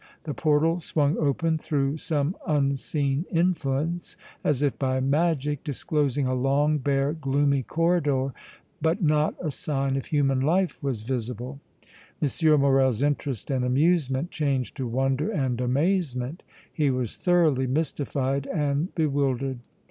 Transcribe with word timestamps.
The 0.23 0.33
portal 0.33 0.79
swung 0.79 1.15
open 1.19 1.59
through 1.59 1.97
some 1.97 2.35
unseen 2.47 3.23
influence, 3.29 4.17
as 4.43 4.63
if 4.63 4.79
by 4.79 4.99
magic, 4.99 5.63
disclosing 5.63 6.25
a 6.25 6.33
long, 6.33 6.79
bare, 6.79 7.13
gloomy 7.13 7.61
corridor, 7.61 8.33
but 8.81 9.03
not 9.03 9.35
a 9.39 9.51
sign 9.51 9.95
of 9.97 10.07
human 10.07 10.39
life 10.39 10.81
was 10.81 11.03
visible. 11.03 11.59
M. 12.19 12.29
Morrel's 12.59 13.03
interest 13.03 13.51
and 13.51 13.63
amusement 13.63 14.31
changed 14.31 14.75
to 14.77 14.87
wonder 14.87 15.29
and 15.29 15.61
amazement; 15.61 16.41
he 16.73 16.89
was 16.89 17.15
thoroughly 17.15 17.67
mystified 17.67 18.47
and 18.47 18.95
bewildered. 18.95 19.59